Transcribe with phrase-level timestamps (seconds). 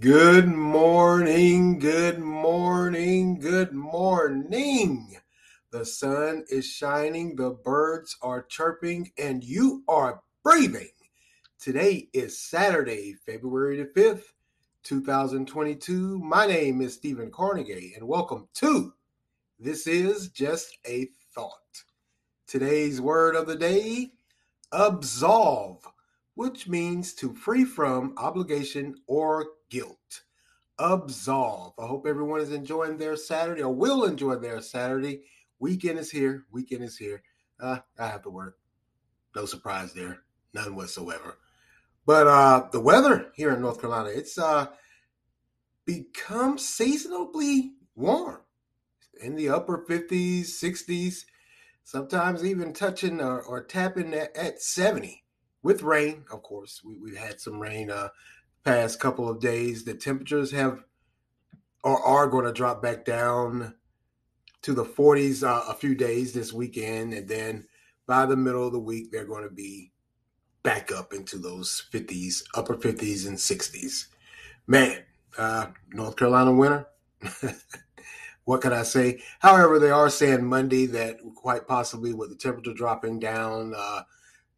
[0.00, 5.18] Good morning, good morning, good morning.
[5.72, 10.88] The sun is shining, the birds are chirping, and you are breathing.
[11.58, 14.22] Today is Saturday, February the 5th,
[14.84, 16.18] 2022.
[16.20, 18.94] My name is Stephen Carnegie, and welcome to
[19.58, 21.84] This is Just a Thought.
[22.46, 24.12] Today's word of the day
[24.72, 25.86] absolve,
[26.36, 30.22] which means to free from obligation or guilt.
[30.78, 31.74] Absolve.
[31.78, 35.22] I hope everyone is enjoying their Saturday or will enjoy their Saturday.
[35.58, 36.44] Weekend is here.
[36.50, 37.22] Weekend is here.
[37.58, 38.58] Uh, I have to work.
[39.34, 40.20] No surprise there.
[40.52, 41.38] None whatsoever.
[42.06, 44.66] But uh, the weather here in North Carolina, it's uh,
[45.84, 48.40] become seasonably warm
[49.22, 51.24] in the upper 50s, 60s,
[51.84, 55.22] sometimes even touching or, or tapping at, at 70
[55.62, 56.80] with rain, of course.
[56.84, 58.08] We, have had some rain uh,
[58.64, 59.84] past couple of days.
[59.84, 60.84] The temperatures have
[61.82, 63.74] or are going to drop back down
[64.62, 67.66] to the 40s uh, a few days this weekend, and then
[68.06, 69.92] by the middle of the week they're going to be
[70.62, 74.08] back up into those 50s, upper 50s and 60s.
[74.66, 74.98] Man,
[75.38, 76.86] uh, North Carolina winter.
[78.44, 79.22] what can I say?
[79.38, 84.02] However, they are saying Monday that quite possibly with the temperature dropping down uh,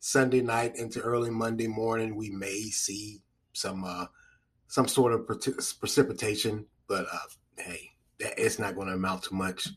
[0.01, 3.21] Sunday night into early Monday morning, we may see
[3.53, 4.07] some uh,
[4.69, 5.27] some sort of
[5.81, 7.19] precipitation, but uh,
[7.59, 9.69] hey, it's not going to amount to much.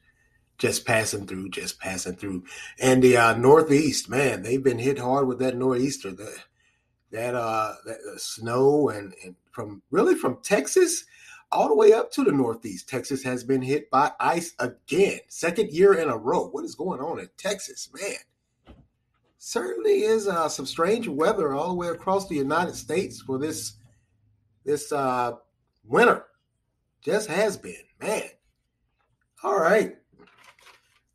[0.58, 2.46] Just passing through, just passing through.
[2.80, 6.12] And the uh, Northeast, man, they've been hit hard with that nor'easter.
[6.12, 6.34] The,
[7.12, 11.06] that uh, that snow and, and from really from Texas
[11.52, 12.90] all the way up to the Northeast.
[12.90, 16.48] Texas has been hit by ice again, second year in a row.
[16.48, 18.18] What is going on in Texas, man?
[19.48, 23.74] Certainly is uh, some strange weather all the way across the United States for this
[24.64, 25.34] this uh,
[25.84, 26.26] winter.
[27.04, 28.24] Just has been, man.
[29.44, 29.98] All right,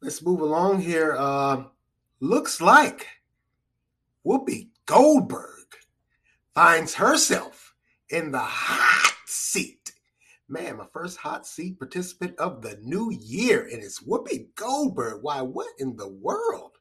[0.00, 1.16] let's move along here.
[1.18, 1.64] Uh,
[2.20, 3.08] looks like
[4.24, 5.66] Whoopi Goldberg
[6.54, 7.74] finds herself
[8.10, 9.90] in the hot seat.
[10.48, 15.18] Man, my first hot seat participant of the new year, and it's Whoopi Goldberg.
[15.20, 16.76] Why, what in the world?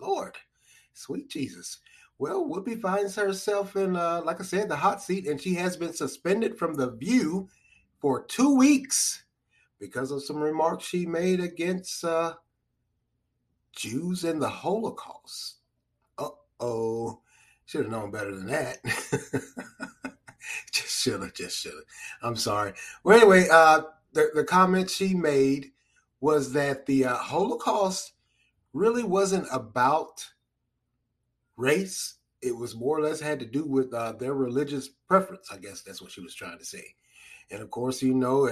[0.00, 0.38] Lord,
[0.98, 1.78] sweet Jesus.
[2.18, 5.76] Well, Whoopi finds herself in, uh, like I said, the hot seat, and she has
[5.76, 7.48] been suspended from The View
[8.00, 9.22] for two weeks
[9.78, 12.34] because of some remarks she made against uh,
[13.72, 15.58] Jews and the Holocaust.
[16.18, 17.20] Uh oh.
[17.66, 18.78] Should have known better than that.
[20.72, 21.84] just should have, just should have.
[22.22, 22.72] I'm sorry.
[23.04, 23.82] Well, anyway, uh,
[24.14, 25.72] the, the comment she made
[26.20, 28.14] was that the uh, Holocaust
[28.72, 30.26] really wasn't about
[31.58, 32.14] race.
[32.40, 35.48] It was more or less had to do with uh, their religious preference.
[35.52, 36.84] I guess that's what she was trying to say.
[37.50, 38.46] And of course, you know,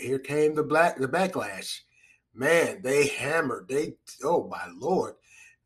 [0.00, 1.80] here came the black the backlash.
[2.34, 3.68] Man, they hammered.
[3.68, 5.14] They oh my lord,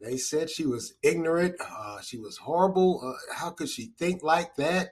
[0.00, 1.56] they said she was ignorant.
[1.60, 3.00] Uh, she was horrible.
[3.04, 4.90] Uh, how could she think like that?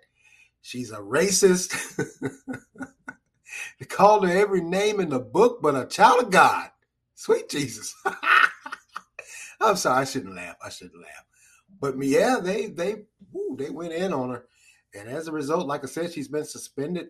[0.63, 1.75] She's a racist.
[3.79, 6.71] they called her every name in the book but a child of God.
[7.15, 7.95] Sweet Jesus.
[9.61, 10.57] I'm sorry, I shouldn't laugh.
[10.65, 11.25] I shouldn't laugh.
[11.81, 14.47] But yeah, they they woo, they went in on her,
[14.95, 17.09] and as a result, like I said, she's been suspended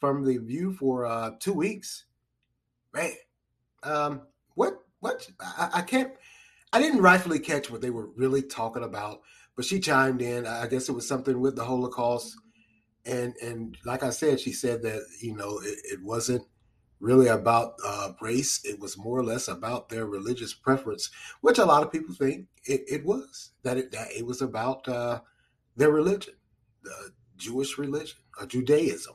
[0.00, 2.04] from the view for uh, two weeks.
[2.92, 3.12] Man,
[3.82, 4.22] um,
[4.54, 6.12] what what I, I can't
[6.72, 9.22] I didn't rightfully catch what they were really talking about,
[9.54, 10.46] but she chimed in.
[10.46, 12.36] I guess it was something with the Holocaust,
[13.04, 16.42] and and like I said, she said that you know it, it wasn't
[17.00, 18.60] really about uh, race.
[18.64, 22.46] It was more or less about their religious preference, which a lot of people think
[22.64, 23.52] it, it was.
[23.62, 25.20] That it that it was about uh,
[25.76, 26.34] their religion,
[26.82, 29.14] the Jewish religion, or Judaism.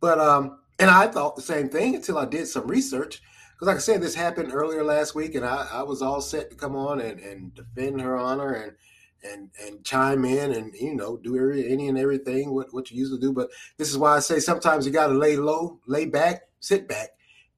[0.00, 3.22] But um, and I thought the same thing until I did some research
[3.56, 6.50] because like I said, this happened earlier last week, and I, I was all set
[6.50, 8.72] to come on and, and defend her honor and
[9.22, 12.98] and and chime in and you know do every, any and everything what what you
[12.98, 13.32] usually do.
[13.32, 16.88] But this is why I say sometimes you got to lay low, lay back, sit
[16.88, 17.10] back,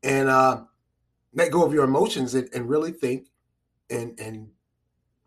[0.02, 0.62] and uh,
[1.34, 3.28] let go of your emotions and, and really think
[3.90, 4.48] and and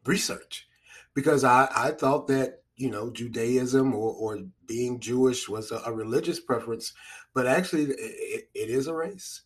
[0.05, 0.67] research.
[1.13, 5.93] Because I I thought that you know Judaism or or being Jewish was a, a
[5.93, 6.93] religious preference,
[7.33, 9.41] but actually it, it is a race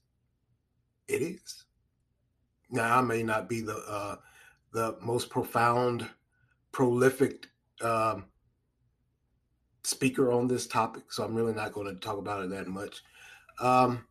[1.08, 1.66] it is.
[2.70, 4.16] Now I may not be the uh,
[4.74, 6.08] the most profound,
[6.76, 7.48] prolific
[7.80, 8.26] um,
[9.86, 13.02] speaker on this topic, so I'm really not going to talk about it that much.
[13.62, 14.04] Um,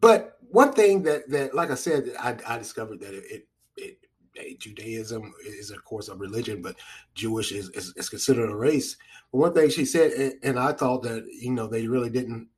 [0.00, 3.48] but one thing that that, like I said, I, I discovered that it,
[3.78, 6.76] it, Judaism is of course a religion, but
[7.14, 8.98] Jewish is, is, is considered a race.
[9.30, 12.48] But one thing she said, and, and I thought that you know they really didn't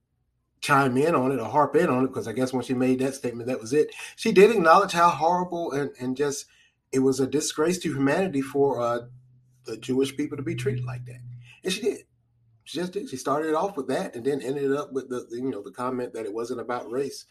[0.61, 2.99] chime in on it or harp in on it because I guess when she made
[2.99, 3.95] that statement, that was it.
[4.17, 6.47] She did acknowledge how horrible and, and just
[6.95, 9.01] it was a disgrace to humanity for uh,
[9.67, 11.21] the Jewish people to be treated like that,
[11.65, 11.99] and she did.
[12.63, 13.11] She just did.
[13.11, 16.15] She started off with that, and then ended up with the, you know the comment
[16.15, 17.27] that it wasn't about race,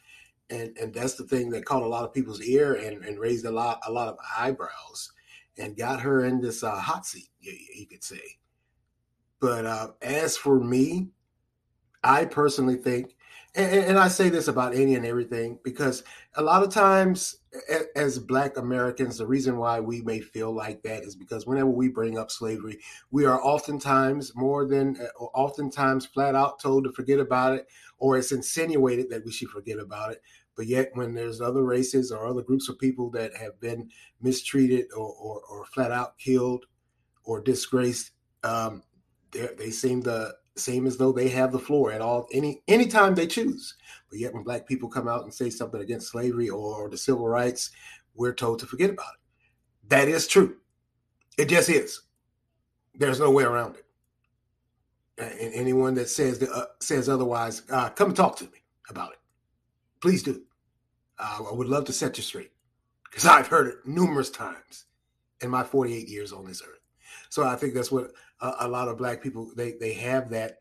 [0.49, 3.45] and and that's the thing that caught a lot of people's ear and, and raised
[3.45, 5.11] a lot a lot of eyebrows,
[5.57, 8.21] and got her in this uh, hot seat, you, you could say.
[9.39, 11.09] But uh, as for me,
[12.03, 13.15] I personally think
[13.55, 16.03] and, and, I say this about any and everything because
[16.35, 17.35] a lot of times,
[17.95, 21.87] as Black Americans, the reason why we may feel like that is because whenever we
[21.87, 22.79] bring up slavery,
[23.11, 27.67] we are oftentimes more than uh, oftentimes flat out told to forget about it,
[27.99, 30.21] or it's insinuated that we should forget about it.
[30.55, 33.89] But yet, when there's other races or other groups of people that have been
[34.21, 36.65] mistreated or, or, or flat out killed
[37.23, 38.11] or disgraced,
[38.43, 38.83] um,
[39.31, 43.27] they seem to same as though they have the floor at all any anytime they
[43.27, 43.75] choose.
[44.09, 47.27] But yet when black people come out and say something against slavery or the civil
[47.27, 47.71] rights,
[48.15, 49.89] we're told to forget about it.
[49.89, 50.57] That is true.
[51.37, 52.01] It just is.
[52.95, 53.85] There's no way around it.
[55.17, 59.19] And anyone that says that, uh, says otherwise, uh, come talk to me about it.
[60.01, 60.41] Please do.
[61.17, 62.51] Uh, I would love to set you straight
[63.05, 64.85] because I've heard it numerous times
[65.41, 66.82] in my 48 years on this earth.
[67.29, 68.11] So I think that's what
[68.41, 70.57] a, a lot of black people they they have that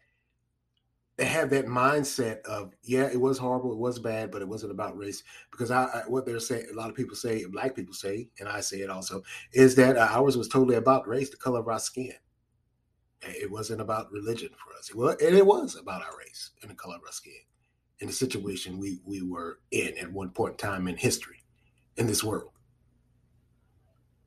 [1.17, 4.73] they have that mindset of yeah it was horrible it was bad but it wasn't
[4.73, 5.23] about race.
[5.51, 8.49] Because I, I, what they're saying a lot of people say black people say and
[8.49, 9.23] i say it also
[9.53, 12.13] is that uh, ours was totally about race the color of our skin.
[13.25, 14.93] It wasn't about religion for us.
[14.93, 17.35] Was, and it was about our race and the color of our skin
[18.01, 21.45] and the situation we we were in at one point in time in history
[21.97, 22.51] in this world.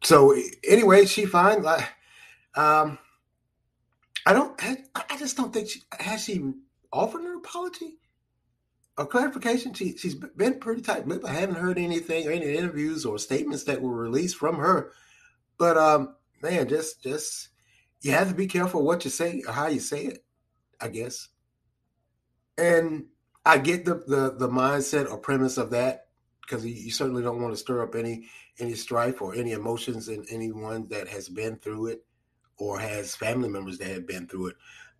[0.03, 1.89] So anyway she finds like
[2.55, 2.97] um,
[4.25, 4.59] I don't.
[4.63, 6.53] I just don't think she has she
[6.91, 7.97] offered an apology
[8.97, 9.73] or clarification.
[9.73, 11.25] She she's been pretty tight-lipped.
[11.25, 14.91] I haven't heard anything or any interviews or statements that were released from her.
[15.57, 17.49] But um, man, just just
[18.01, 20.23] you have to be careful what you say or how you say it.
[20.81, 21.29] I guess.
[22.57, 23.05] And
[23.45, 26.07] I get the the the mindset or premise of that
[26.41, 28.27] because you certainly don't want to stir up any
[28.59, 32.05] any strife or any emotions in anyone that has been through it
[32.57, 34.55] or has family members that have been through it.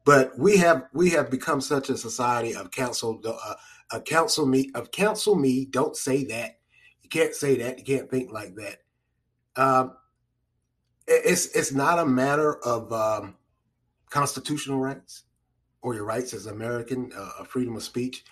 [0.06, 3.56] But we have we have become such a society of counsel, uh,
[3.92, 5.66] a counsel me of counsel me.
[5.66, 6.60] Don't say that.
[7.02, 7.80] You can't say that.
[7.80, 8.78] You can't think like that.
[9.56, 9.94] Um,
[11.08, 13.36] it's it's not a matter of um,
[14.10, 15.24] constitutional rights
[15.82, 18.24] or your rights as American, uh, freedom of speech.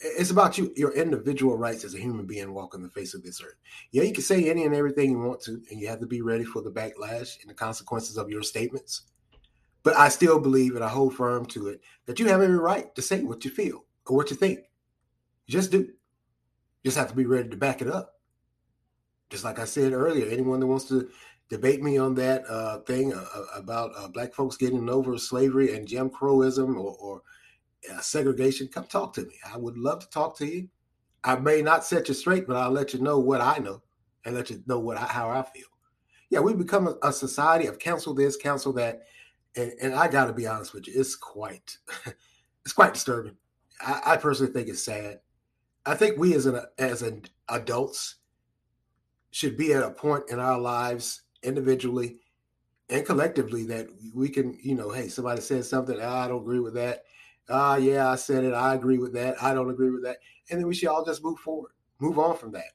[0.00, 3.42] It's about you, your individual rights as a human being walking the face of this
[3.42, 3.56] earth.
[3.90, 6.22] Yeah, you can say any and everything you want to, and you have to be
[6.22, 9.02] ready for the backlash and the consequences of your statements.
[9.82, 12.94] But I still believe, and I hold firm to it, that you have every right
[12.94, 14.60] to say what you feel or what you think.
[15.46, 15.78] You just do.
[15.78, 18.14] You just have to be ready to back it up.
[19.30, 21.08] Just like I said earlier, anyone that wants to
[21.48, 23.24] debate me on that uh, thing uh,
[23.54, 27.20] about uh, black folks getting over slavery and Jim Crowism or, or uh,
[28.00, 29.34] segregation, come talk to me.
[29.52, 30.68] I would love to talk to you.
[31.24, 33.82] I may not set you straight, but I'll let you know what I know
[34.24, 35.66] and let you know what I, how I feel.
[36.30, 39.02] Yeah, we've become a, a society of counsel this, counsel that,
[39.56, 41.78] and, and I got to be honest with you, it's quite,
[42.64, 43.36] it's quite disturbing.
[43.80, 45.20] I, I, personally think it's sad.
[45.86, 48.16] I think we as an as an adults
[49.30, 52.16] should be at a point in our lives individually
[52.90, 56.60] and collectively that we can, you know, hey, somebody says something, ah, I don't agree
[56.60, 57.04] with that
[57.48, 58.54] ah, yeah, I said it.
[58.54, 59.42] I agree with that.
[59.42, 60.18] I don't agree with that.
[60.50, 62.72] And then we should all just move forward, move on from that.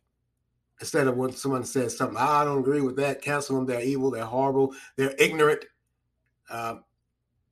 [0.79, 3.65] Instead of when someone says something, I don't agree with that, cancel them.
[3.65, 4.11] They're evil.
[4.11, 4.73] They're horrible.
[4.97, 5.65] They're ignorant.
[6.49, 6.83] Um,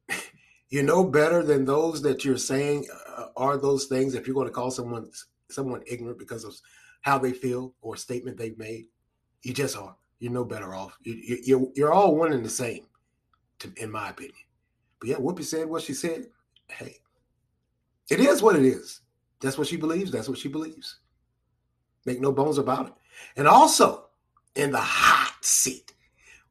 [0.70, 2.88] you know better than those that you're saying
[3.18, 4.16] uh, are those things.
[4.16, 5.10] If you're going to call someone
[5.50, 6.56] someone ignorant because of
[7.01, 8.86] how they feel or statement they've made,
[9.44, 9.96] you just are.
[10.20, 10.98] You're no better off.
[11.01, 12.86] You, you, you're, you're all one and the same,
[13.60, 14.36] to, in my opinion.
[15.00, 16.28] But yeah, Whoopi said what she said.
[16.68, 16.98] Hey,
[18.12, 19.00] it is what it is.
[19.39, 20.12] That's what she believes.
[20.12, 21.00] That's what she believes.
[22.06, 22.94] Make no bones about it.
[23.38, 24.08] And also,
[24.56, 25.94] in the hot seat,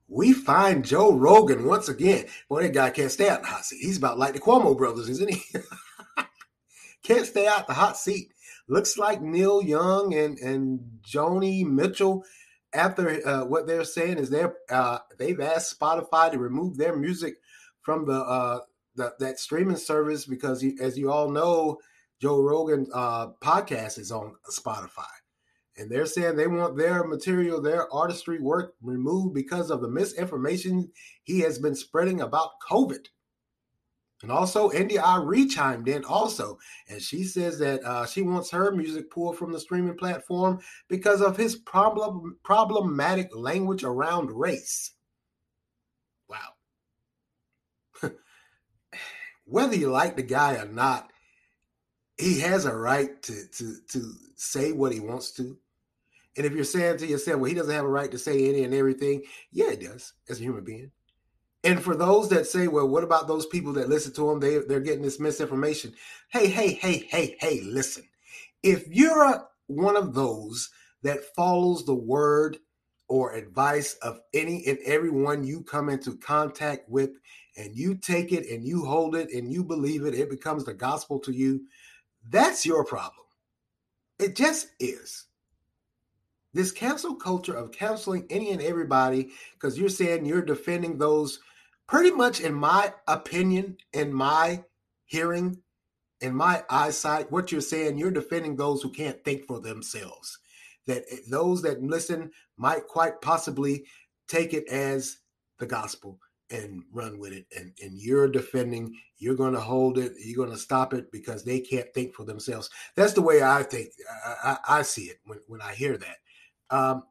[0.08, 2.26] we find Joe Rogan once again.
[2.48, 3.80] Boy, that guy can't stay out in the hot seat.
[3.80, 5.42] He's about like the Cuomo brothers, isn't he?
[7.02, 8.32] can't stay out the hot seat.
[8.66, 12.24] Looks like Neil Young and and Joni Mitchell.
[12.72, 17.36] After uh, what they're saying is they're uh, they've asked Spotify to remove their music
[17.82, 18.60] from the uh,
[19.18, 21.78] that streaming service because you, as you all know,
[22.20, 25.06] Joe Rogan uh, podcast is on Spotify,
[25.76, 30.90] and they're saying they want their material, their artistry work removed because of the misinformation
[31.24, 33.06] he has been spreading about COVID.
[34.22, 39.10] And also, India.Arie chimed in also, and she says that uh, she wants her music
[39.10, 44.92] pulled from the streaming platform because of his problem problematic language around race.
[46.28, 48.10] Wow.
[49.50, 51.10] Whether you like the guy or not,
[52.16, 55.58] he has a right to to to say what he wants to.
[56.36, 58.62] And if you're saying to yourself, well, he doesn't have a right to say any
[58.62, 60.92] and everything, yeah, he does as a human being.
[61.64, 64.40] And for those that say, well, what about those people that listen to him?
[64.40, 65.92] They, they're getting this misinformation.
[66.28, 68.04] Hey, hey, hey, hey, hey, listen.
[68.62, 70.70] If you're a, one of those
[71.02, 72.58] that follows the word
[73.08, 77.10] or advice of any and everyone you come into contact with,
[77.56, 80.74] and you take it and you hold it and you believe it, it becomes the
[80.74, 81.62] gospel to you,
[82.28, 83.26] that's your problem.
[84.18, 85.26] It just is.
[86.52, 91.40] This cancel culture of canceling any and everybody because you're saying you're defending those
[91.86, 94.62] pretty much in my opinion, in my
[95.06, 95.56] hearing,
[96.20, 100.38] in my eyesight, what you're saying, you're defending those who can't think for themselves.
[100.86, 103.84] That eh, those that listen might quite possibly
[104.28, 105.18] take it as
[105.58, 106.18] the gospel
[106.50, 107.46] and run with it.
[107.56, 111.44] And, and you're defending, you're going to hold it, you're going to stop it because
[111.44, 112.70] they can't think for themselves.
[112.96, 113.90] That's the way I think,
[114.44, 116.16] I, I, see it when, when I hear that.
[116.76, 117.04] Um,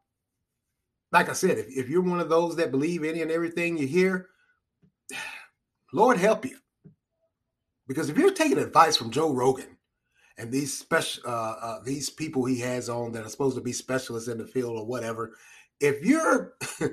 [1.12, 3.88] like I said, if, if you're one of those that believe any and everything you
[3.88, 4.27] hear,
[5.93, 6.58] Lord help you.
[7.88, 9.77] Because if you're taking advice from Joe Rogan
[10.38, 13.74] and these special uh, uh, these people he has on that are supposed to be
[13.74, 15.31] specialists in the field or whatever,
[15.79, 16.53] if you're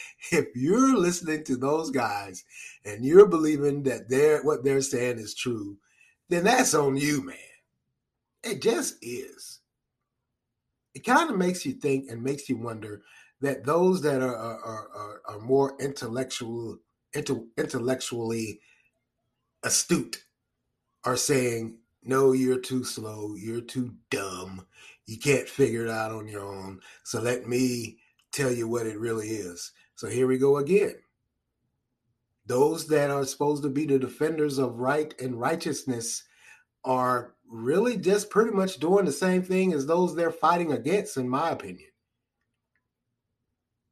[0.32, 2.44] if you're listening to those guys
[2.84, 5.76] and you're believing that they're what they're saying is true,
[6.28, 7.36] then that's on you, man.
[8.42, 9.60] It just is.
[10.94, 13.02] It kind of makes you think and makes you wonder
[13.40, 16.78] that those that are are, are, are more intellectual
[17.56, 18.60] intellectually
[19.62, 20.24] astute
[21.04, 24.66] are saying no you're too slow you're too dumb
[25.06, 27.98] you can't figure it out on your own so let me
[28.30, 30.94] tell you what it really is so here we go again
[32.46, 36.22] those that are supposed to be the defenders of right and righteousness
[36.84, 41.28] are really just pretty much doing the same thing as those they're fighting against in
[41.28, 41.88] my opinion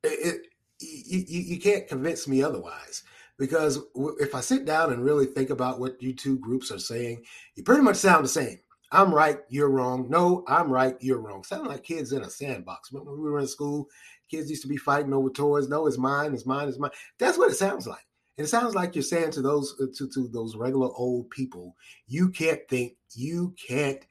[0.04, 0.46] it,
[0.80, 3.02] you, you, you can't convince me otherwise
[3.38, 3.80] because
[4.20, 7.22] if I sit down and really think about what you two groups are saying,
[7.54, 8.58] you pretty much sound the same.
[8.92, 10.08] I'm right, you're wrong.
[10.08, 11.42] No, I'm right, you're wrong.
[11.42, 12.92] Sound like kids in a sandbox.
[12.92, 13.88] When we were in school,
[14.30, 15.68] kids used to be fighting over toys.
[15.68, 16.90] No, it's mine, it's mine, it's mine.
[17.18, 18.06] That's what it sounds like.
[18.38, 21.74] And it sounds like you're saying to those uh, to, to those regular old people,
[22.06, 24.04] you can't think, you can't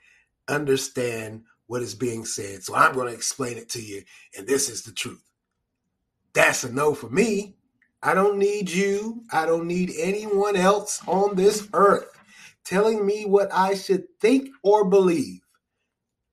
[0.47, 2.63] understand what is being said.
[2.63, 4.03] So I'm going to explain it to you,
[4.37, 5.23] and this is the truth.
[6.33, 7.55] That's a no for me.
[8.03, 9.23] I don't need you.
[9.31, 12.15] I don't need anyone else on this earth
[12.63, 15.39] telling me what I should think or believe.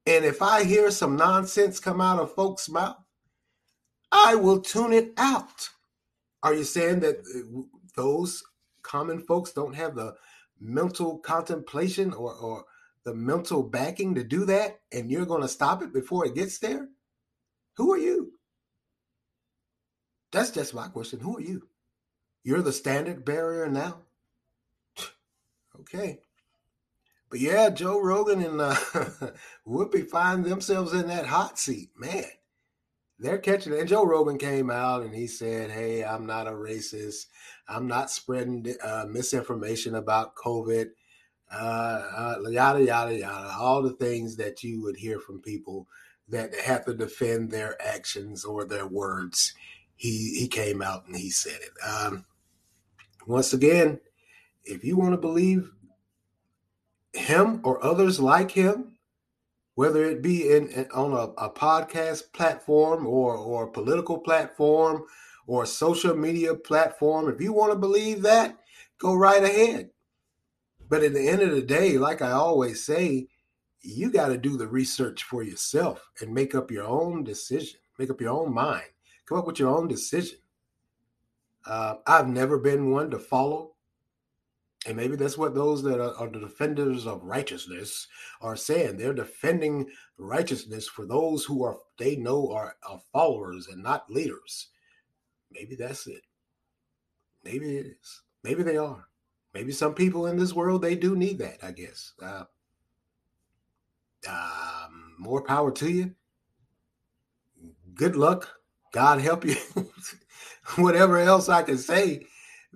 [0.07, 2.97] And if I hear some nonsense come out of folks' mouth,
[4.13, 5.71] I will tune it out.
[6.43, 7.63] Are you saying that uh,
[7.97, 8.43] those
[8.83, 10.15] common folks don't have the
[10.61, 12.65] mental contemplation or, or
[13.05, 16.59] the mental backing to do that and you're going to stop it before it gets
[16.59, 16.89] there?
[17.77, 18.35] Who are you?
[20.31, 21.21] That's just my question.
[21.21, 21.69] Who are you?
[22.45, 23.99] You're the standard bearer now?
[25.81, 26.19] okay.
[27.31, 28.75] But yeah, Joe Rogan and uh,
[29.67, 31.91] Whoopi find themselves in that hot seat.
[31.97, 32.25] Man,
[33.23, 33.81] they're catching it.
[33.81, 37.27] And Joe Rogan came out and he said, Hey, I'm not a racist.
[37.69, 40.91] I'm not spreading uh, misinformation about COVID.
[41.51, 41.55] Uh,
[42.45, 43.55] uh, yada, yada, yada.
[43.59, 45.87] All the things that you would hear from people
[46.29, 49.55] that have to defend their actions or their words
[50.03, 51.71] he he came out and he said it.
[51.89, 52.25] Um,
[53.27, 54.01] once again,
[54.65, 55.71] if you want to believe
[57.13, 58.92] him or others like him,
[59.75, 65.05] whether it be in, in on a, a, podcast platform or or political platform
[65.47, 68.59] or social media platform, if you want to believe that,
[68.99, 69.91] go right ahead.
[70.89, 73.29] But at the end of the day, like I always say,
[73.81, 78.11] you got to do the research for yourself and make up your own decision, make
[78.11, 78.85] up your own mind.
[79.27, 80.39] Come up with your own decision.
[81.67, 83.72] Uh, I've never been one to follow.
[84.87, 88.09] And maybe that's what those that are, are, the defenders of righteousness
[88.41, 88.97] are saying.
[88.97, 94.69] They're defending righteousness for those who are they know are, are followers and not leaders.
[95.53, 96.23] Maybe that's it.
[97.45, 98.23] Maybe it is.
[98.43, 99.07] Maybe they are.
[99.55, 101.59] Maybe some people in this world they do need that.
[101.63, 102.15] I guess.
[102.21, 102.45] Uh,
[104.29, 106.15] um, more power to you.
[107.95, 108.49] Good luck.
[108.93, 109.57] God help you.
[110.77, 112.27] Whatever else I can say.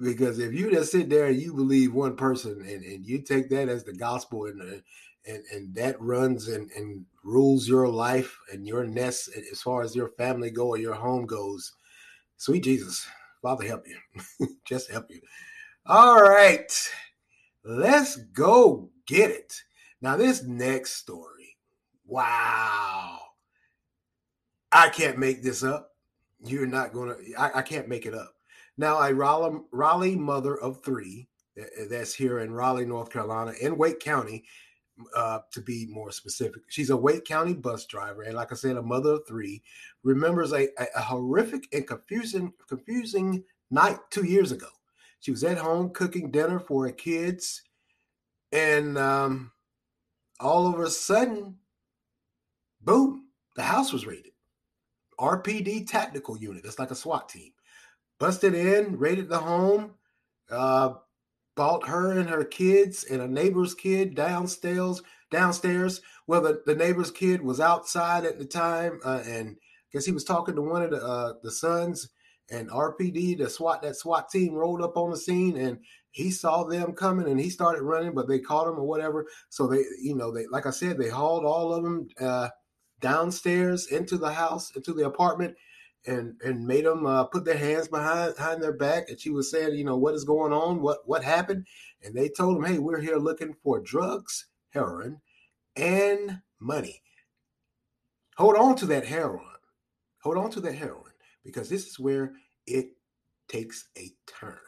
[0.03, 3.49] Because if you just sit there and you believe one person and, and you take
[3.51, 4.81] that as the gospel and uh,
[5.27, 9.97] and, and that runs and, and rules your life and your nest as far as
[9.97, 11.73] your family go or your home goes,
[12.37, 13.07] sweet Jesus,
[13.43, 14.49] Father help you.
[14.65, 15.21] just help you.
[15.85, 16.73] All right.
[17.65, 19.63] Let's go get it.
[20.01, 21.57] Now, this next story,
[22.07, 23.19] wow.
[24.71, 25.91] I can't make this up.
[26.45, 28.36] You're not going to, I can't make it up.
[28.79, 31.29] Now, a Raleigh, Raleigh mother of three,
[31.89, 34.45] that's here in Raleigh, North Carolina, in Wake County,
[35.15, 36.63] uh, to be more specific.
[36.69, 39.63] She's a Wake County bus driver, and like I said, a mother of three,
[40.03, 44.69] remembers a, a, a horrific and confusing, confusing night two years ago.
[45.21, 47.63] She was at home cooking dinner for her kids,
[48.53, 49.53] and um,
[50.41, 51.57] all of a sudden,
[52.81, 54.33] boom, the house was raided.
[55.19, 57.53] RPD tactical unit, that's like a SWAT team,
[58.19, 59.93] busted in, raided the home,
[60.51, 60.95] uh,
[61.57, 65.03] bought her and her kids and a neighbor's kid downstairs.
[65.31, 70.05] Downstairs, well, the, the neighbor's kid was outside at the time, uh, and I guess
[70.05, 72.09] he was talking to one of the uh, the sons.
[72.49, 75.79] And RPD, the SWAT, that SWAT team rolled up on the scene, and
[76.13, 79.27] he saw them coming, and he started running, but they caught him or whatever.
[79.49, 82.49] So they, you know, they like I said, they hauled all of them uh,
[83.01, 85.57] downstairs into the house, into the apartment,
[86.07, 89.09] and and made them uh, put their hands behind behind their back.
[89.09, 90.81] And she was saying, you know, what is going on?
[90.81, 91.67] What what happened?
[92.03, 95.21] And they told them, hey, we're here looking for drugs, heroin,
[95.77, 97.03] and money.
[98.37, 99.43] Hold on to that heroin.
[100.23, 101.13] Hold on to that heroin
[101.45, 102.33] because this is where
[102.67, 102.89] it
[103.49, 104.59] takes a turn.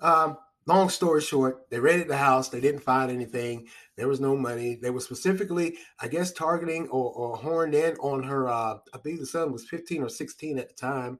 [0.00, 2.48] Um, long story short, they raided the house.
[2.48, 3.68] They didn't find anything.
[3.96, 4.74] There was no money.
[4.74, 8.48] They were specifically, I guess, targeting or, or horned in on her.
[8.48, 11.18] Uh, I think the son was 15 or 16 at the time.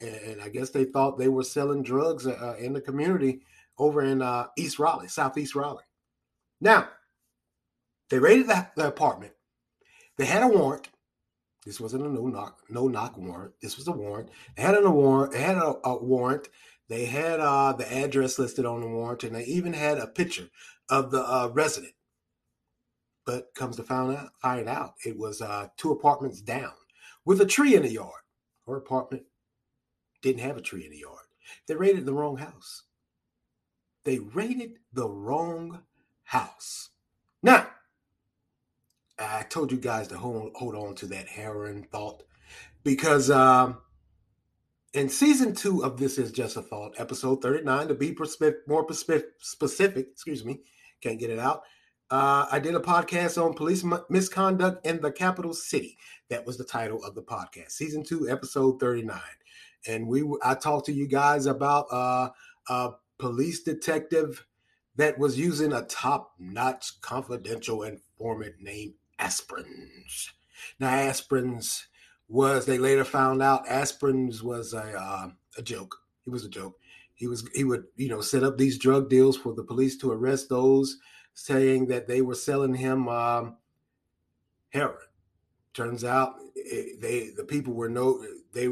[0.00, 3.42] And, and I guess they thought they were selling drugs uh, uh, in the community
[3.78, 5.84] over in uh, East Raleigh, Southeast Raleigh.
[6.60, 6.88] Now,
[8.08, 9.32] they raided the, the apartment.
[10.16, 10.88] They had a warrant.
[11.64, 13.52] This wasn't a no knock, no knock warrant.
[13.60, 14.30] This was a warrant.
[14.56, 15.32] They had a warrant.
[15.32, 16.48] They had a, a warrant
[16.90, 20.48] they had uh, the address listed on the warrant, and they even had a picture
[20.88, 21.92] of the uh, resident.
[23.24, 26.72] But comes to find out, find out it was uh, two apartments down
[27.24, 28.22] with a tree in the yard.
[28.66, 29.22] Her apartment
[30.20, 31.26] didn't have a tree in the yard.
[31.68, 32.82] They raided the wrong house.
[34.02, 35.82] They raided the wrong
[36.24, 36.88] house.
[37.40, 37.68] Now,
[39.16, 42.24] I told you guys to hold, hold on to that heroin thought
[42.82, 43.78] because um,
[44.92, 48.16] in season two of This Is Just a Thought, episode 39, to be
[48.66, 50.60] more specific, excuse me,
[51.00, 51.62] can't get it out.
[52.10, 55.96] Uh, I did a podcast on police misconduct in the capital city.
[56.28, 59.20] That was the title of the podcast, season two, episode 39.
[59.86, 62.30] And we, I talked to you guys about uh,
[62.68, 64.44] a police detective
[64.96, 70.30] that was using a top-notch confidential informant named Aspirins.
[70.80, 71.84] Now, Aspirins
[72.30, 75.96] was they later found out Aspirins was a uh, a joke.
[76.24, 76.78] He was a joke.
[77.14, 80.12] He was he would you know set up these drug deals for the police to
[80.12, 80.98] arrest those
[81.34, 83.56] saying that they were selling him um,
[84.70, 84.96] heroin.
[85.74, 88.68] Turns out it, they the people were no they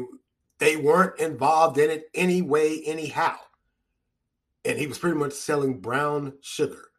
[0.57, 3.35] they weren't involved in it anyway anyhow,
[4.63, 6.91] and he was pretty much selling brown sugar.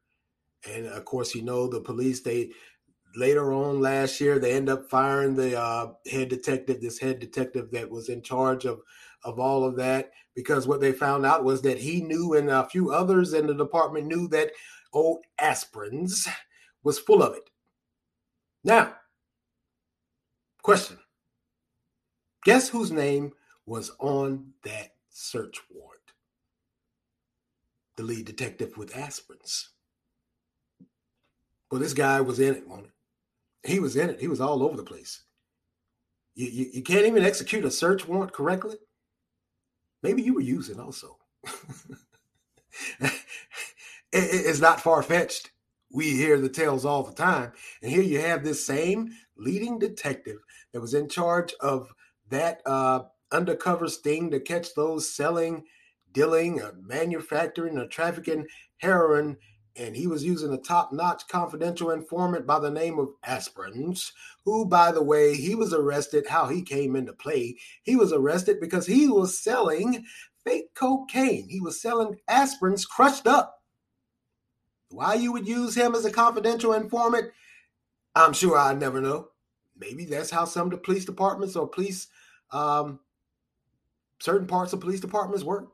[0.71, 2.51] And of course, you know the police they
[3.17, 7.71] later on last year, they end up firing the uh, head detective, this head detective
[7.73, 8.81] that was in charge of
[9.25, 12.69] of all of that, because what they found out was that he knew, and a
[12.69, 14.53] few others in the department knew that
[14.93, 16.27] old Aspirins
[16.83, 17.51] was full of it.
[18.65, 18.95] Now,
[20.63, 20.99] question:
[22.45, 23.33] Guess whose name
[23.67, 26.01] was on that search warrant?
[27.97, 29.69] The lead detective with Aspirins.
[31.71, 32.93] Well, this guy was in it, wasn't it?
[33.65, 34.21] He was in it.
[34.21, 35.23] He was all over the place.
[36.35, 38.77] You, you, you can't even execute a search warrant correctly.
[40.03, 41.19] Maybe you were using also.
[43.01, 43.13] it,
[44.13, 45.51] it's not far fetched.
[45.93, 47.53] We hear the tales all the time.
[47.83, 50.39] And here you have this same leading detective
[50.73, 51.93] that was in charge of
[52.31, 55.65] that uh, undercover sting to catch those selling,
[56.13, 58.47] dealing, uh, manufacturing, or trafficking
[58.79, 59.37] heroin
[59.77, 64.13] and he was using a top-notch confidential informant by the name of Aspirins,
[64.45, 66.27] who, by the way, he was arrested.
[66.27, 70.05] How he came into play, he was arrested because he was selling
[70.45, 71.49] fake cocaine.
[71.49, 73.63] He was selling aspirins crushed up.
[74.89, 77.31] Why you would use him as a confidential informant,
[78.15, 79.29] I'm sure I never know.
[79.77, 82.09] maybe that's how some of the police departments or police
[82.53, 83.01] um,
[84.19, 85.69] certain parts of police departments work.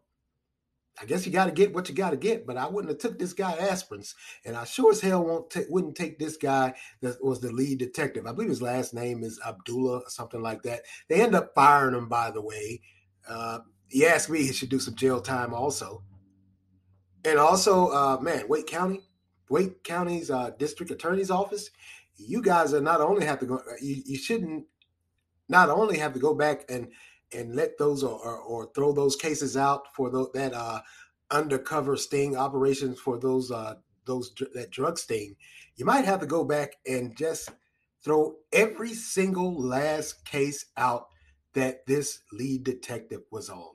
[1.00, 2.98] I guess you got to get what you got to get, but I wouldn't have
[2.98, 6.74] took this guy aspirins, and I sure as hell won't t- wouldn't take this guy
[7.02, 8.26] that was the lead detective.
[8.26, 10.82] I believe his last name is Abdullah or something like that.
[11.08, 12.80] They end up firing him, by the way.
[13.28, 16.02] Uh, he asked me he should do some jail time also,
[17.24, 19.00] and also, uh, man, Wake County,
[19.50, 21.70] Wake County's uh, district attorney's office.
[22.16, 24.64] You guys are not only have to go, you, you shouldn't
[25.48, 26.88] not only have to go back and
[27.32, 30.80] and let those or, or, or throw those cases out for the, that uh,
[31.30, 35.34] undercover sting operations for those uh, those that drug sting,
[35.74, 37.50] you might have to go back and just
[38.04, 41.08] throw every single last case out
[41.54, 43.74] that this lead detective was on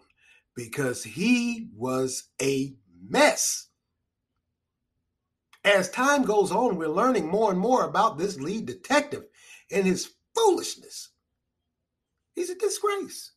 [0.56, 2.74] because he was a
[3.10, 3.68] mess.
[5.64, 9.26] As time goes on, we're learning more and more about this lead detective
[9.70, 11.10] and his foolishness.
[12.36, 13.32] He's a disgrace.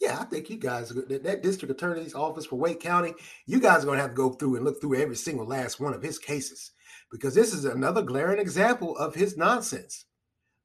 [0.00, 3.12] Yeah, I think you guys, that, that district attorney's office for Wake County,
[3.46, 5.78] you guys are going to have to go through and look through every single last
[5.78, 6.72] one of his cases
[7.10, 10.06] because this is another glaring example of his nonsense,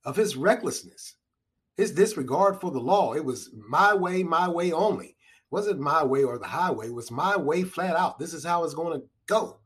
[0.05, 1.15] of his recklessness,
[1.75, 3.13] his disregard for the law.
[3.13, 5.07] It was my way, my way only.
[5.07, 8.19] It wasn't my way or the highway, it was my way flat out.
[8.19, 9.59] This is how it's going to go.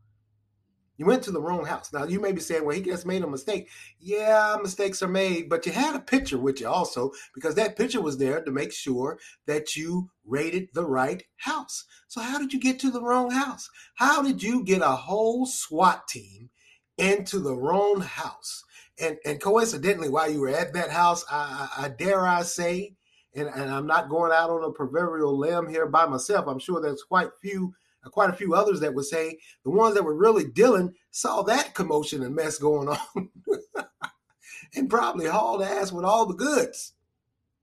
[0.99, 1.93] You went to the wrong house.
[1.93, 3.69] Now you may be saying, well, he just made a mistake.
[4.01, 8.01] Yeah, mistakes are made, but you had a picture with you also because that picture
[8.01, 11.85] was there to make sure that you rated the right house.
[12.09, 13.69] So how did you get to the wrong house?
[13.95, 16.49] How did you get a whole SWAT team
[16.97, 18.65] into the wrong house?
[19.01, 22.95] And and coincidentally, while you were at that house, I, I, I dare I say,
[23.33, 26.45] and, and I'm not going out on a proverbial limb here by myself.
[26.45, 27.73] I'm sure there's quite few
[28.05, 31.73] quite a few others that would say the ones that were really dealing saw that
[31.75, 33.29] commotion and mess going on
[34.75, 36.93] and probably hauled ass with all the goods.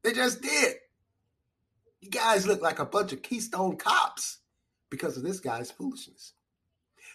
[0.03, 0.75] They just did.
[2.01, 4.38] You guys look like a bunch of Keystone cops
[4.90, 6.35] because of this guy's foolishness.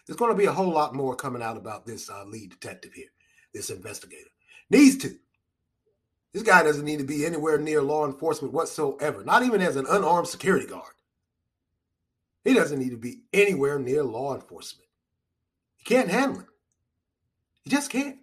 [0.05, 2.93] There's going to be a whole lot more coming out about this uh, lead detective
[2.93, 3.11] here,
[3.53, 4.29] this investigator.
[4.69, 5.15] Needs to.
[6.33, 9.85] This guy doesn't need to be anywhere near law enforcement whatsoever, not even as an
[9.89, 10.93] unarmed security guard.
[12.43, 14.89] He doesn't need to be anywhere near law enforcement.
[15.77, 16.47] He can't handle it.
[17.63, 18.17] He just can't.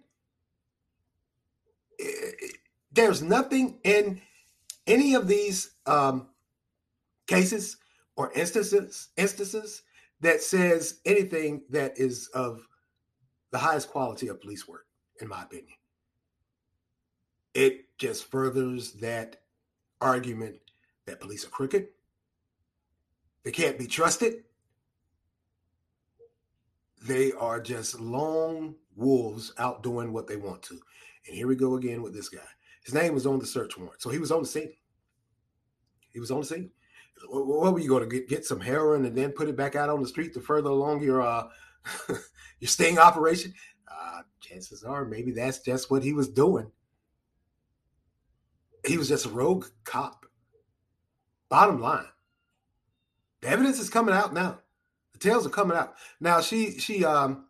[2.91, 4.21] There's nothing in
[4.87, 6.27] any of these um,
[7.27, 7.77] cases
[8.15, 9.83] or instances instances
[10.21, 12.67] that says anything that is of
[13.51, 14.85] the highest quality of police work,
[15.21, 15.77] in my opinion.
[17.53, 19.37] It just furthers that
[20.01, 20.57] argument
[21.05, 21.87] that police are crooked,
[23.43, 24.43] they can't be trusted.
[27.01, 30.79] They are just lone wolves out doing what they want to.
[31.27, 32.39] And here we go again with this guy.
[32.83, 34.01] His name was on the search warrant.
[34.01, 34.71] So he was on the scene.
[36.11, 36.71] He was on the scene.
[37.29, 39.89] What were you going to get, get some heroin and then put it back out
[39.89, 41.47] on the street to further along your uh,
[42.07, 43.53] your sting operation?
[43.89, 46.71] Uh, chances are maybe that's just what he was doing.
[48.85, 50.25] He was just a rogue cop.
[51.49, 52.05] Bottom line,
[53.41, 54.59] the evidence is coming out now.
[55.13, 56.41] The tales are coming out now.
[56.41, 57.45] She she um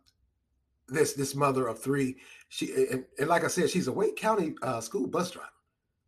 [0.88, 2.16] this this mother of three.
[2.48, 5.48] She and, and like I said, she's a Wake County uh, school bus driver.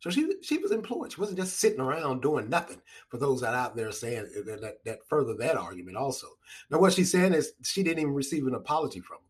[0.00, 1.12] So she she was employed.
[1.12, 2.80] She wasn't just sitting around doing nothing.
[3.08, 6.26] For those that out there saying that, that, that further that argument also.
[6.70, 9.22] Now what she's saying is she didn't even receive an apology from him.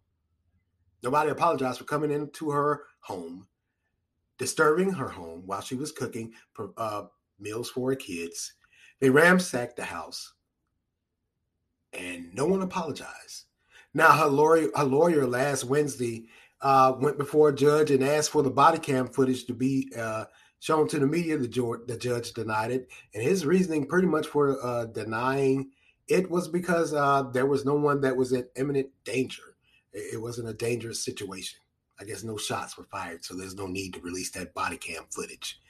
[1.03, 3.49] Nobody apologized for coming into her home,
[4.39, 6.33] disturbing her home while she was cooking
[6.77, 7.05] uh,
[7.41, 8.55] meals for her kids.
[9.01, 10.33] They ransacked the house
[11.93, 13.45] and no one apologized.
[13.95, 16.27] Now her lawyer, her lawyer last Wednesday
[16.61, 20.25] uh, went before a judge and asked for the body cam footage to be uh,
[20.61, 21.37] shown to the media.
[21.37, 25.71] The, judge, the judge denied it, and his reasoning, pretty much for uh, denying
[26.09, 29.57] it, was because uh, there was no one that was in imminent danger.
[29.93, 31.59] It, it wasn't a dangerous situation.
[32.01, 35.05] I guess no shots were fired, so there's no need to release that body cam
[35.11, 35.61] footage.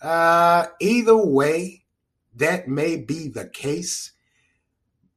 [0.00, 1.84] Uh, either way,
[2.36, 4.12] that may be the case.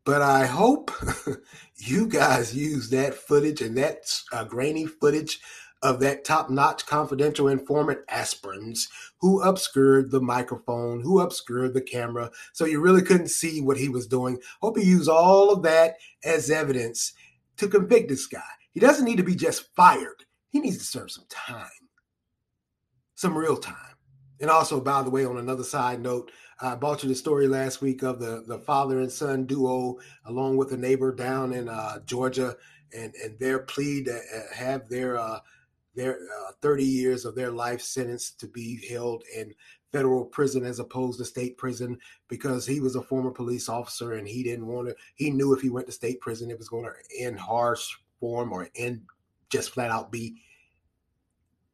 [0.03, 0.91] But I hope
[1.75, 5.39] you guys use that footage and that uh, grainy footage
[5.83, 8.87] of that top notch confidential informant aspirins
[9.19, 12.29] who obscured the microphone, who obscured the camera.
[12.53, 14.39] So you really couldn't see what he was doing.
[14.61, 17.13] Hope you use all of that as evidence
[17.57, 18.41] to convict this guy.
[18.71, 21.69] He doesn't need to be just fired, he needs to serve some time,
[23.15, 23.75] some real time.
[24.39, 26.31] And also, by the way, on another side note,
[26.61, 30.57] I brought you the story last week of the the father and son duo, along
[30.57, 32.55] with a neighbor down in uh, Georgia,
[32.95, 35.39] and and their plea to uh, have their uh,
[35.95, 39.53] their uh, 30 years of their life sentence to be held in
[39.91, 41.97] federal prison as opposed to state prison
[42.29, 45.61] because he was a former police officer and he didn't want to he knew if
[45.61, 47.89] he went to state prison it was going to end harsh
[48.21, 49.01] form or end
[49.49, 50.33] just flat out be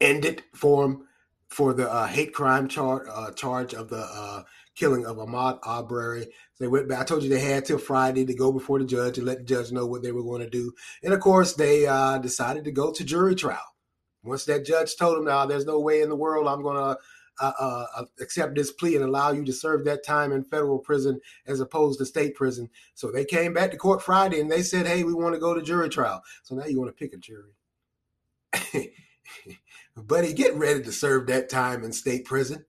[0.02, 1.08] ended for him
[1.50, 4.41] for the uh, hate crime char- uh, charge of the uh,
[4.77, 5.59] killing of Ahmaud.
[5.63, 7.01] So they went back.
[7.01, 9.43] I told you they had till Friday to go before the judge and let the
[9.43, 10.71] judge know what they were going to do.
[11.03, 13.75] And of course, they uh, decided to go to jury trial.
[14.23, 16.97] Once that judge told them, "Now, there's no way in the world I'm going to
[17.39, 20.79] uh, uh, uh, accept this plea and allow you to serve that time in federal
[20.79, 24.61] prison as opposed to state prison." So they came back to court Friday and they
[24.61, 27.13] said, "Hey, we want to go to jury trial." So now you want to pick
[27.13, 27.53] a jury.
[29.95, 32.65] Buddy, get ready to serve that time in state prison.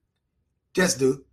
[0.74, 1.24] Just do.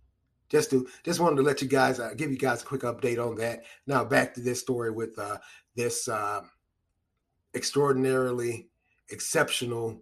[0.48, 0.86] Just do.
[1.04, 3.64] Just wanted to let you guys uh, give you guys a quick update on that.
[3.86, 5.38] Now back to this story with uh,
[5.74, 6.42] this uh,
[7.54, 8.68] extraordinarily
[9.10, 10.00] exceptional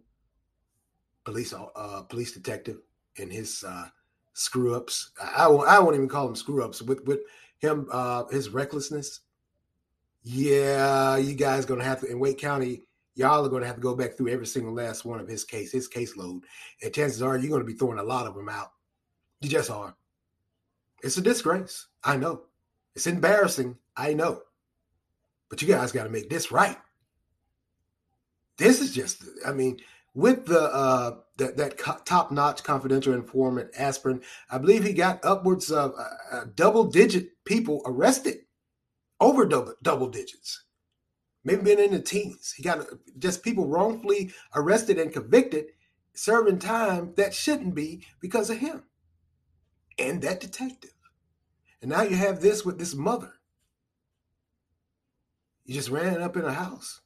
[1.25, 2.79] police uh, police detective
[3.19, 3.87] and his uh,
[4.35, 5.13] screw ups.
[5.23, 5.69] I, I won't.
[5.69, 6.83] I won't even call him screw ups.
[6.83, 7.21] With with
[7.59, 9.21] him, uh, his recklessness.
[10.23, 12.83] Yeah, you guys gonna have to in Wake County
[13.15, 15.45] y'all are going to have to go back through every single last one of his
[15.45, 16.43] case, his caseload,
[16.83, 18.73] and chances are you're going to be throwing a lot of them out.
[19.41, 19.95] You just are.
[21.05, 21.87] It's a disgrace.
[22.03, 22.43] I know.
[22.97, 23.77] It's embarrassing.
[23.97, 24.43] I know.
[25.51, 26.79] But you guys got to make this right.
[28.57, 29.79] This is just, I mean,
[30.15, 35.93] with the uh that that top-notch confidential informant aspirin, I believe he got upwards of
[35.99, 38.39] uh, uh, double-digit people arrested,
[39.21, 40.65] over double double digits
[41.45, 42.55] maybe been in the teens.
[42.57, 42.87] He got
[43.19, 45.67] just people wrongfully arrested and convicted,
[46.15, 48.85] serving time that shouldn't be because of him
[49.99, 50.94] and that detective.
[51.85, 53.31] And now you have this with this mother.
[55.67, 57.03] You just ran up in a house,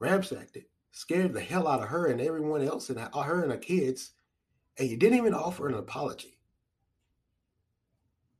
[0.00, 3.58] ramsacked it, scared the hell out of her and everyone else, and her and her
[3.58, 4.12] kids,
[4.78, 6.38] and you didn't even offer an apology.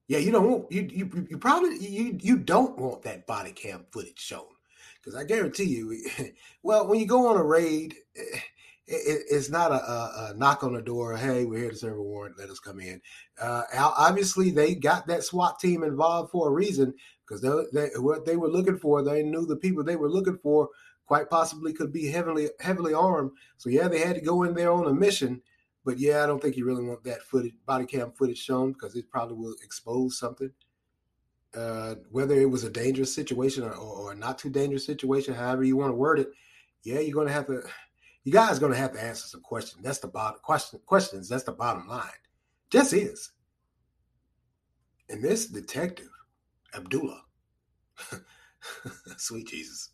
[0.07, 3.85] Yeah, you don't want you you you probably you you don't want that body cam
[3.91, 4.47] footage shown
[5.03, 6.03] because I guarantee you,
[6.63, 8.39] well, when you go on a raid, eh,
[8.93, 11.17] it, it's not a, a, knock on the door.
[11.17, 12.39] Hey, we're here to serve a warrant.
[12.39, 13.01] Let us come in.
[13.41, 16.95] Uh, obviously, they got that SWAT team involved for a reason
[17.27, 20.39] because they, they, what they were looking for, they knew the people they were looking
[20.39, 20.69] for
[21.07, 23.33] quite possibly could be heavily heavily armed.
[23.57, 25.43] So yeah, they had to go in there on a mission.
[25.85, 28.95] But yeah, I don't think you really want that footage, body cam footage shown because
[28.95, 30.53] it probably will expose something
[31.55, 35.77] uh, whether it was a dangerous situation or, or, not too dangerous situation, however you
[35.77, 36.31] want to word it,
[36.83, 37.63] yeah, you're going to have to,
[38.25, 39.83] you guys going to have to answer some questions.
[39.83, 40.81] That's the bottom question.
[40.87, 41.29] Questions.
[41.29, 42.09] That's the bottom line.
[42.71, 43.33] Just is.
[45.09, 46.09] And this detective,
[46.75, 47.23] Abdullah,
[49.17, 49.91] sweet Jesus,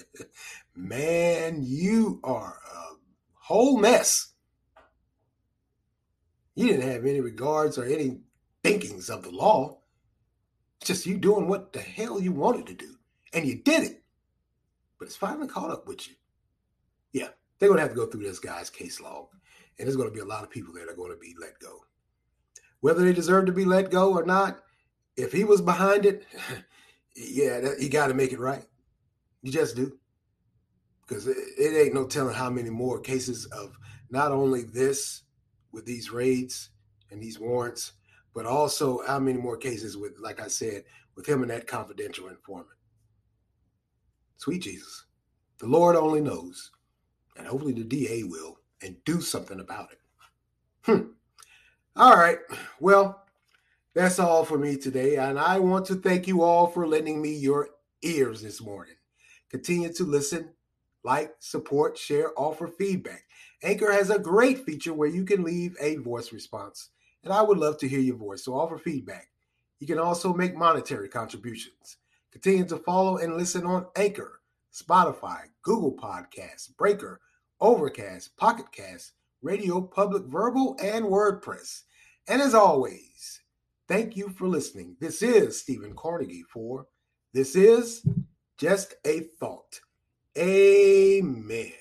[0.76, 2.94] man, you are a
[3.34, 4.32] whole mess.
[6.54, 8.18] You didn't have any regards or any
[8.62, 9.78] thinkings of the law.
[10.84, 12.96] Just you doing what the hell you wanted to do.
[13.32, 14.02] And you did it.
[14.98, 16.14] But it's finally caught up with you.
[17.62, 19.28] They're going to have to go through this guy's case log.
[19.78, 21.60] And there's going to be a lot of people that are going to be let
[21.60, 21.84] go.
[22.80, 24.62] Whether they deserve to be let go or not,
[25.16, 26.26] if he was behind it,
[27.14, 28.64] yeah, that, you got to make it right.
[29.42, 29.96] You just do.
[31.06, 33.78] Because it, it ain't no telling how many more cases of
[34.10, 35.22] not only this
[35.70, 36.70] with these raids
[37.12, 37.92] and these warrants,
[38.34, 40.82] but also how many more cases with, like I said,
[41.14, 42.66] with him and that confidential informant.
[44.38, 45.04] Sweet Jesus.
[45.60, 46.72] The Lord only knows.
[47.36, 49.98] And hopefully the DA will and do something about it.
[50.82, 51.08] Hmm.
[51.96, 52.38] All right.
[52.80, 53.24] Well,
[53.94, 55.16] that's all for me today.
[55.16, 57.68] And I want to thank you all for lending me your
[58.02, 58.94] ears this morning.
[59.50, 60.50] Continue to listen,
[61.04, 63.24] like, support, share, offer feedback.
[63.62, 66.88] Anchor has a great feature where you can leave a voice response
[67.24, 68.44] and I would love to hear your voice.
[68.44, 69.28] So offer feedback.
[69.78, 71.98] You can also make monetary contributions.
[72.30, 74.40] Continue to follow and listen on Anchor,
[74.72, 77.20] Spotify, Google Podcasts, Breaker,
[77.60, 81.82] Overcast, Pocket Cast, Radio Public Verbal, and WordPress.
[82.28, 83.40] And as always,
[83.88, 84.96] thank you for listening.
[85.00, 86.86] This is Stephen Carnegie for
[87.32, 88.06] This is
[88.58, 89.80] Just a Thought.
[90.38, 91.72] Amen.